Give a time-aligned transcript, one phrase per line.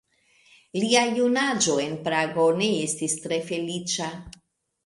[0.83, 4.13] Lia junaĝo en Prago ne estis tre feliĉa.